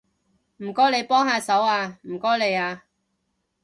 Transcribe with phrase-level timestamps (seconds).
[0.57, 2.81] 唔該你幫下手吖，唔該你吖